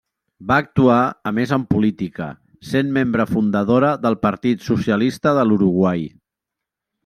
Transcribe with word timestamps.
Va 0.51 0.55
actuar 0.63 1.01
a 1.31 1.33
més 1.39 1.53
en 1.57 1.65
política, 1.73 2.29
sent 2.71 2.91
membre 2.97 3.27
fundadora 3.35 3.93
del 4.07 4.19
Partit 4.27 4.67
Socialista 4.73 5.39
de 5.41 5.49
l'Uruguai. 5.51 6.07